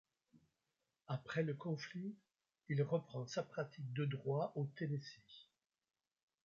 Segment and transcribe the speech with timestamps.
[1.07, 2.15] Après le conflit,
[2.69, 5.47] il reprend sa pratique de droit au Tennessee.